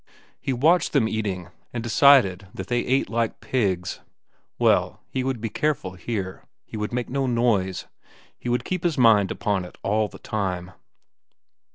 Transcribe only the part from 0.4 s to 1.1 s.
watched them